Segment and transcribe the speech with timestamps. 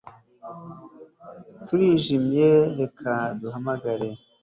[1.65, 4.09] turi iyijimye reka duhamagare